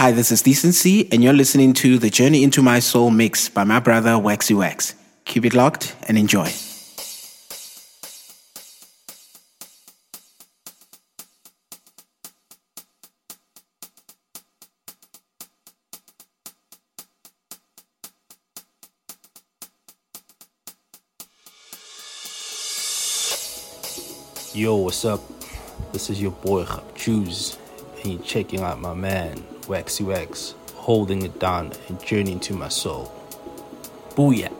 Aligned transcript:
Hi, 0.00 0.12
this 0.12 0.32
is 0.32 0.40
Decency, 0.40 1.12
and 1.12 1.22
you're 1.22 1.34
listening 1.34 1.74
to 1.74 1.98
the 1.98 2.08
Journey 2.08 2.42
into 2.42 2.62
My 2.62 2.78
Soul 2.78 3.10
mix 3.10 3.50
by 3.50 3.64
my 3.64 3.80
brother 3.80 4.18
Waxy 4.18 4.54
Wax. 4.54 4.94
Keep 5.26 5.44
it 5.44 5.52
locked 5.52 5.94
and 6.08 6.16
enjoy. 6.16 6.50
Yo, 24.54 24.76
what's 24.76 25.04
up? 25.04 25.20
This 25.92 26.08
is 26.08 26.22
your 26.22 26.30
boy 26.30 26.64
Choose, 26.94 27.58
and 28.02 28.14
you're 28.14 28.22
checking 28.22 28.62
out 28.62 28.80
my 28.80 28.94
man 28.94 29.44
Waxy 29.70 30.02
Wax, 30.02 30.56
holding 30.74 31.22
it 31.22 31.38
down 31.38 31.70
and 31.88 32.04
journeying 32.04 32.40
to 32.40 32.54
my 32.54 32.66
soul. 32.66 33.12
Booyah! 34.16 34.59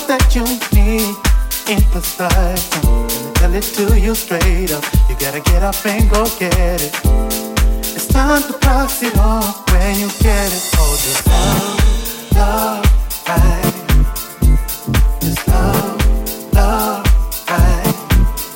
All 0.00 0.06
that 0.06 0.34
you 0.34 0.44
need 0.76 1.16
in 1.68 1.82
this 1.92 2.18
life. 2.18 2.70
Tell 3.34 3.54
it 3.54 3.62
to 3.76 3.98
you 3.98 4.14
straight 4.14 4.72
up. 4.72 4.84
You 5.08 5.16
gotta 5.18 5.40
get 5.40 5.62
up 5.62 5.74
and 5.86 6.10
go 6.10 6.24
get 6.38 6.54
it. 6.82 6.92
It's 7.96 8.06
time 8.06 8.42
to 8.42 8.52
pass 8.58 9.02
it 9.02 9.16
on 9.18 9.42
when 9.72 9.98
you 9.98 10.08
get 10.20 10.52
it. 10.52 10.70
Oh, 10.76 10.96
just 11.04 11.26
love, 11.26 12.36
love, 12.36 12.84
right. 13.28 13.72
Just 15.20 15.48
love, 15.48 16.52
love, 16.54 17.04
right. 17.48 17.94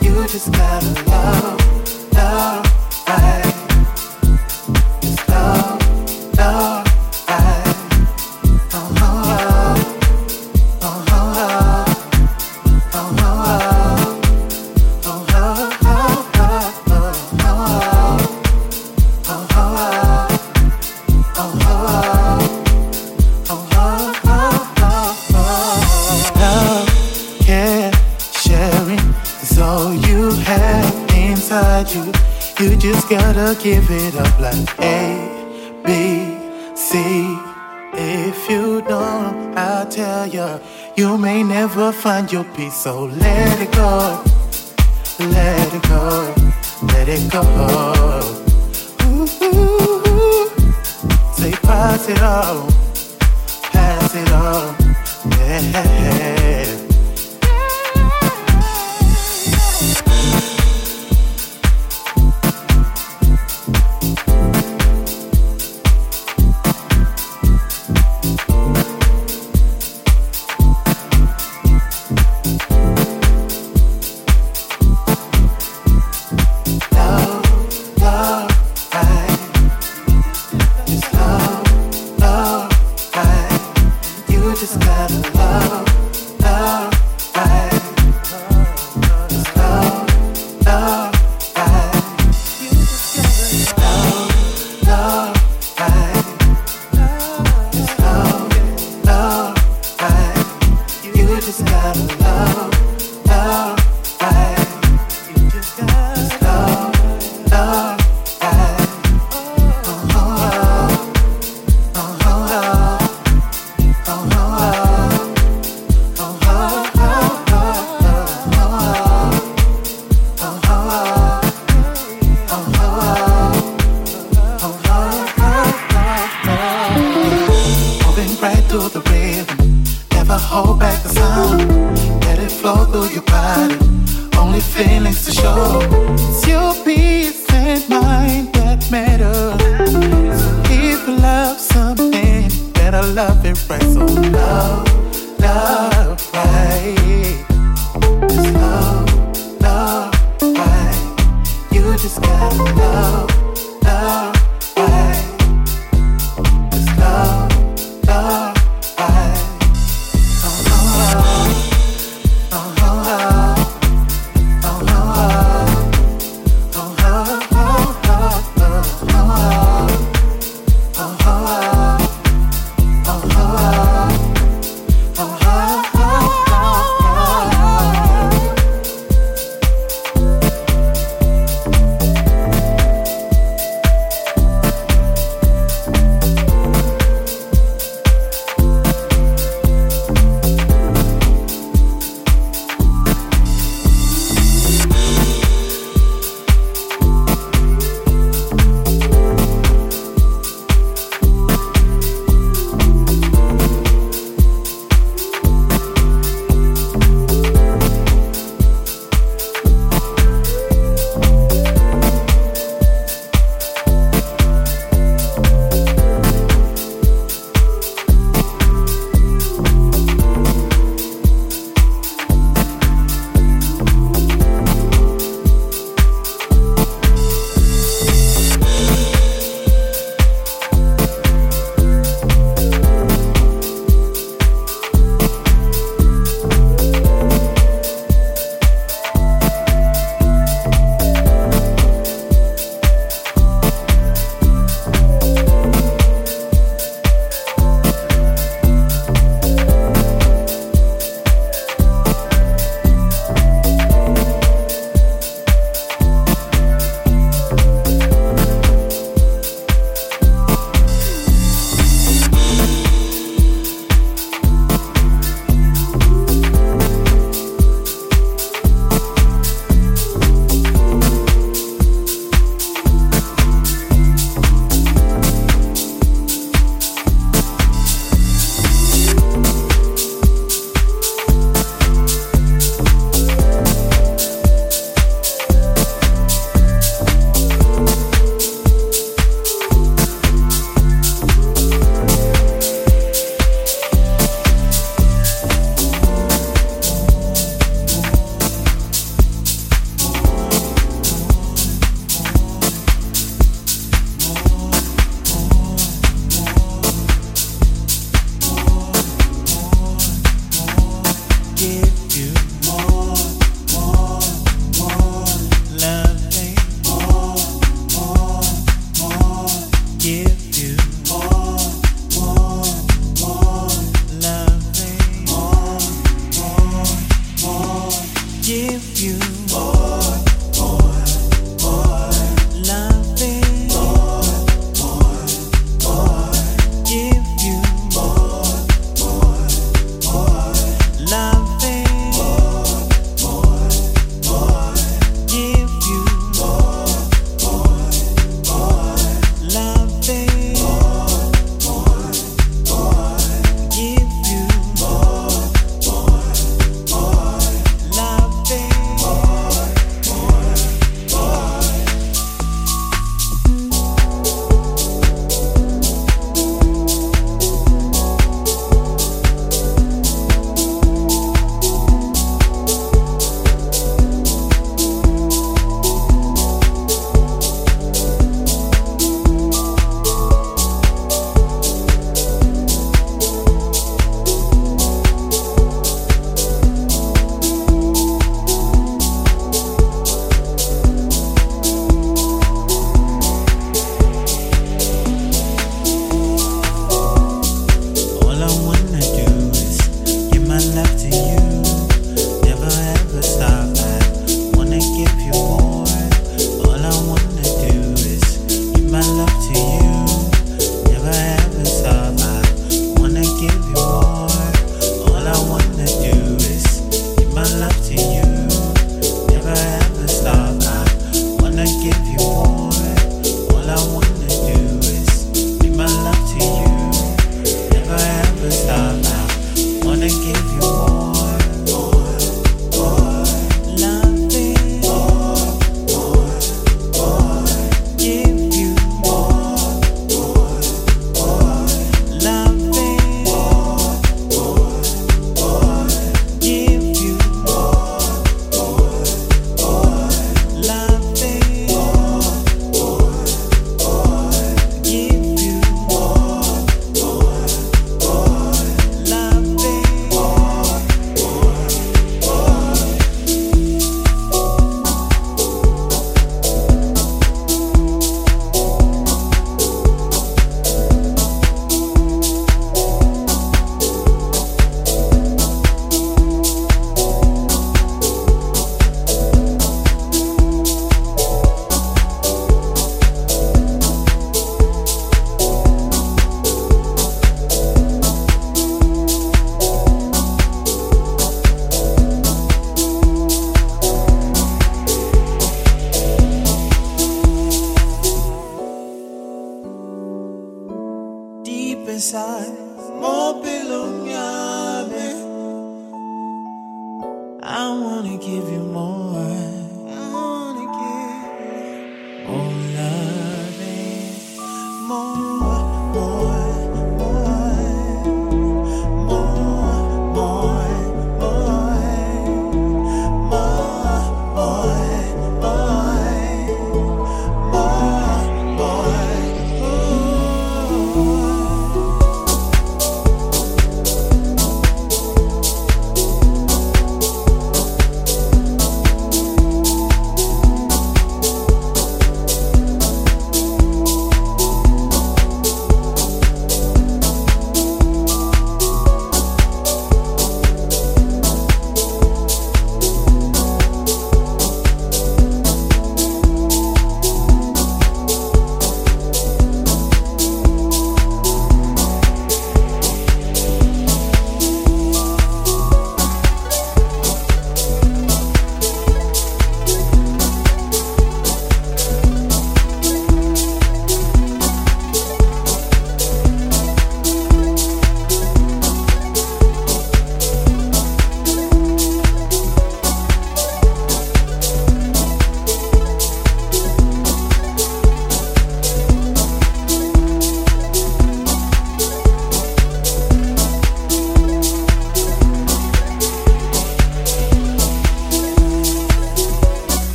You 0.00 0.14
just 0.28 0.52
gotta 0.52 0.86
love, 1.10 1.47
give 33.60 33.90
it 33.90 34.14
up 34.14 34.38
like 34.40 34.78
A, 34.80 35.82
B, 35.84 36.76
C. 36.76 36.98
If 37.92 38.48
you 38.48 38.82
don't, 38.82 39.56
I'll 39.58 39.88
tell 39.88 40.26
you, 40.26 40.60
you 40.96 41.18
may 41.18 41.42
never 41.42 41.90
find 41.90 42.30
your 42.30 42.44
peace. 42.44 42.74
So 42.74 43.04
let 43.04 43.60
it 43.60 43.72
go, 43.72 44.22
let 45.18 45.74
it 45.74 45.82
go, 45.88 46.34
let 46.82 47.08
it 47.08 47.32
go. 47.32 47.87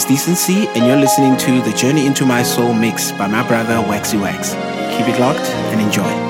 Is 0.00 0.06
Decency, 0.06 0.66
and 0.68 0.86
you're 0.86 0.96
listening 0.96 1.36
to 1.36 1.60
the 1.62 1.76
Journey 1.76 2.06
into 2.06 2.24
My 2.24 2.42
Soul 2.42 2.72
mix 2.74 3.12
by 3.12 3.26
my 3.26 3.46
brother 3.46 3.80
Waxy 3.80 4.16
Wax. 4.16 4.52
Keep 4.96 5.08
it 5.08 5.20
locked 5.20 5.48
and 5.72 5.80
enjoy. 5.80 6.29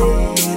see. 0.00 0.49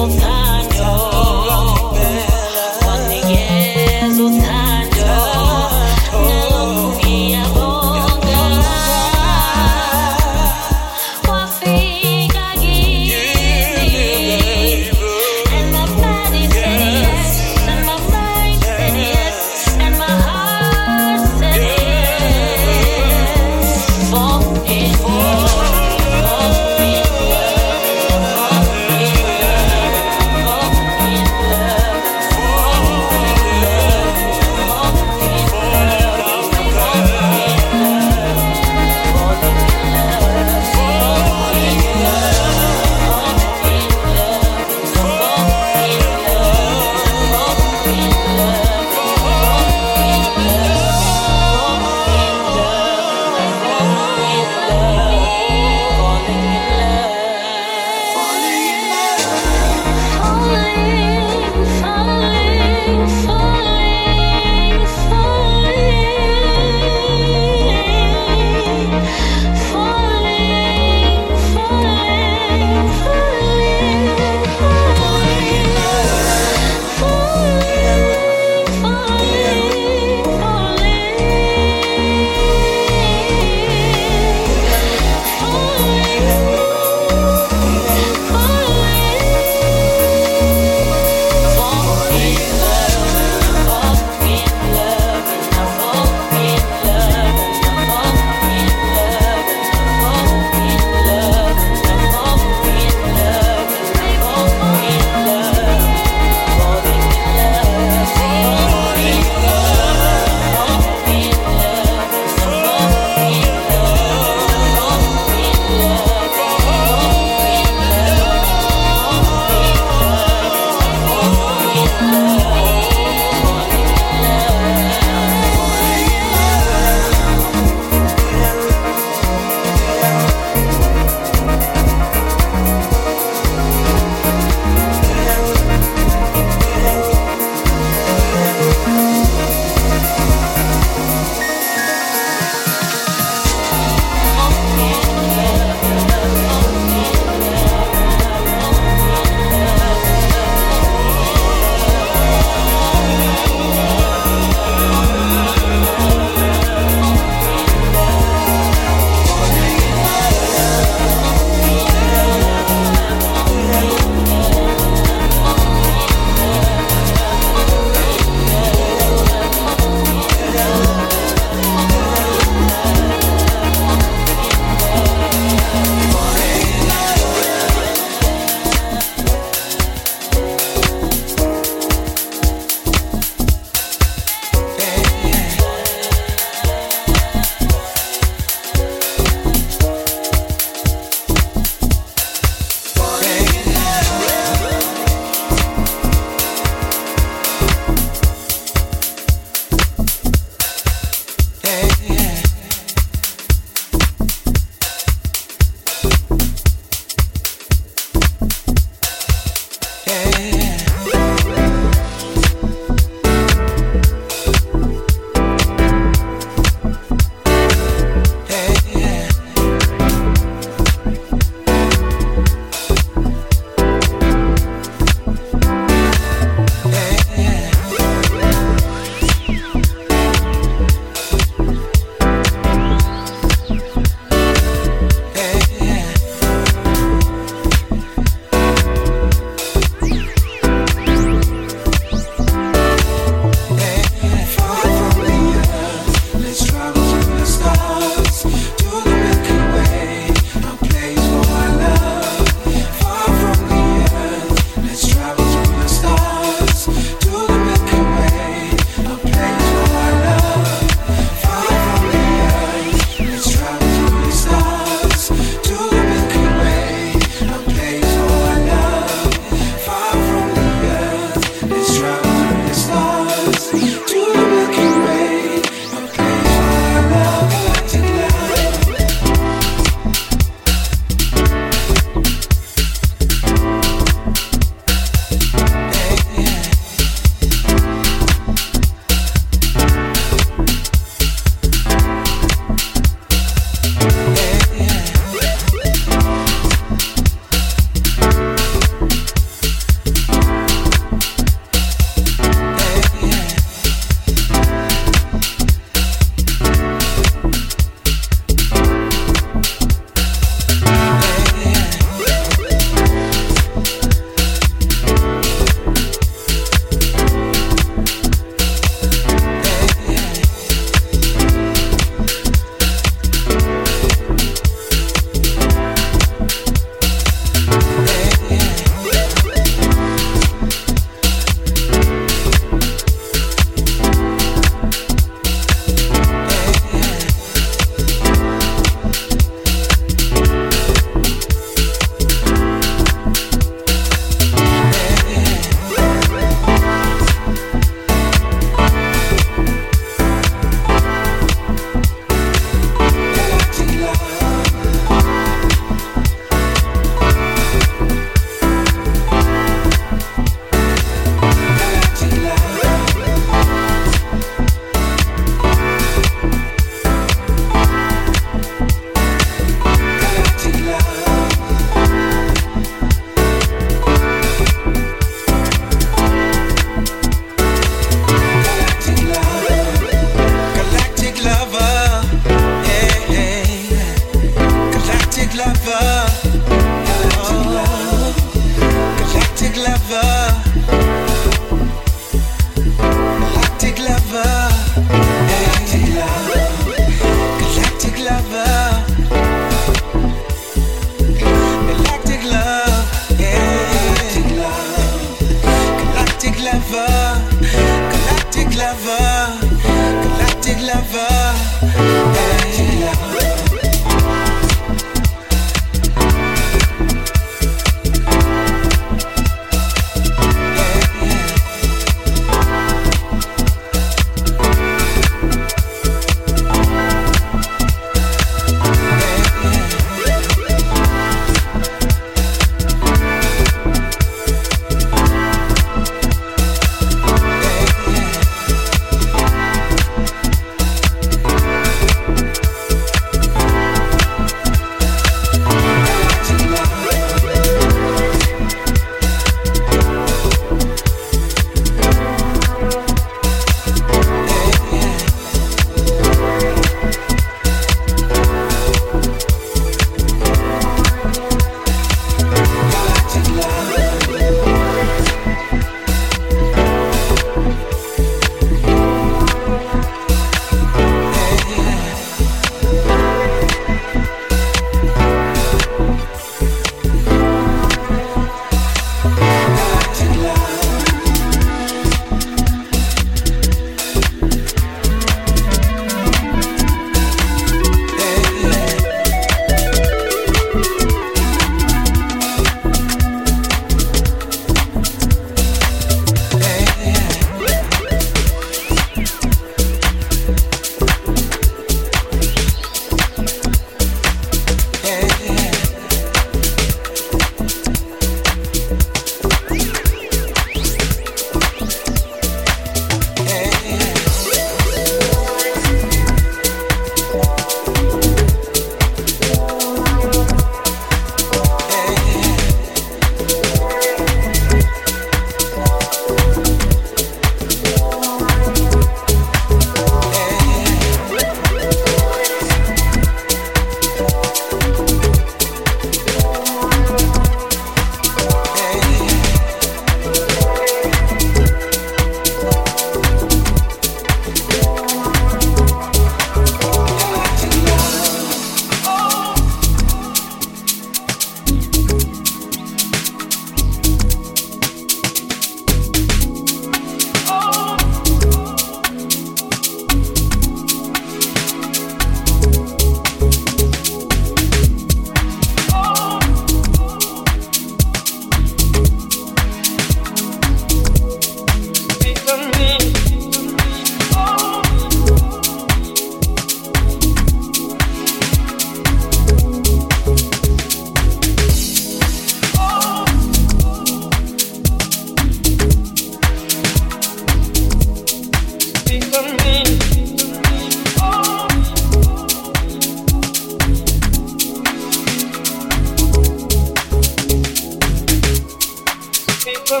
Hi, 599.94 600.00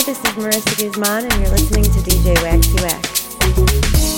this 0.00 0.18
is 0.18 0.32
Marissa 0.32 0.78
Guzman, 0.78 1.24
and 1.24 1.42
you're 1.42 1.50
listening 1.50 1.84
to 1.84 1.90
DJ 2.00 2.42
Waxy 2.42 2.82
Wax. 2.82 4.17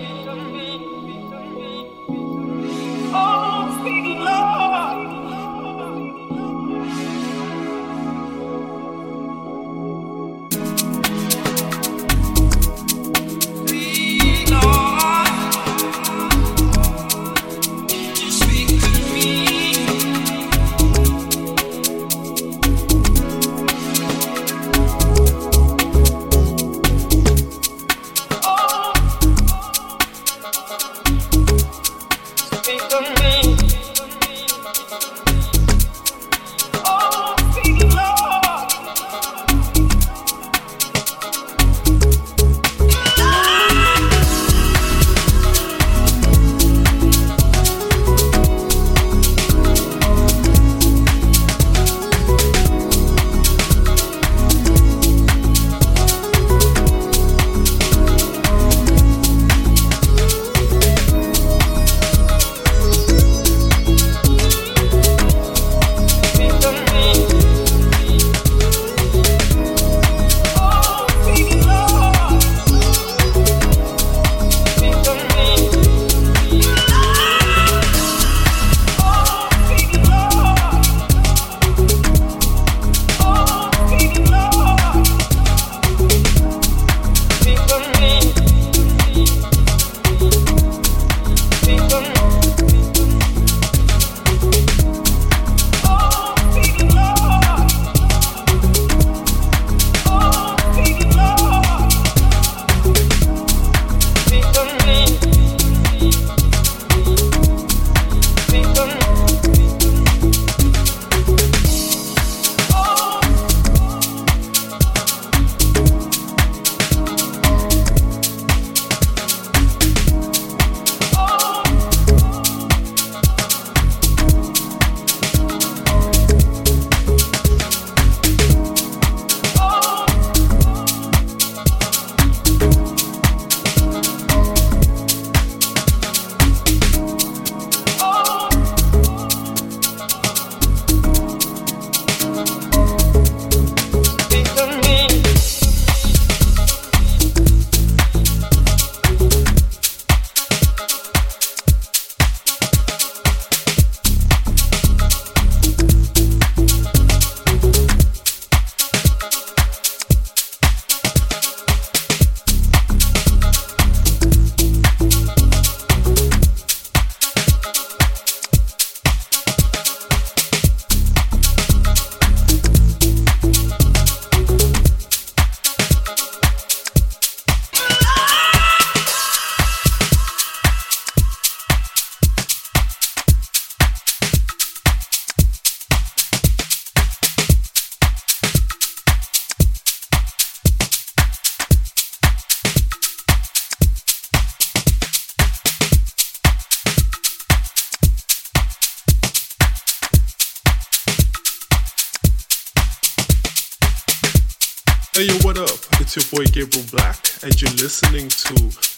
listening 207.91 208.29
to 208.29 208.53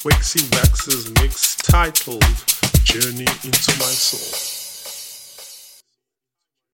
Wexy 0.06 0.44
Wax's 0.56 1.10
mix 1.20 1.56
titled 1.56 2.22
Journey 2.84 3.26
into 3.44 3.72
My 3.80 3.90
Soul. 3.90 4.53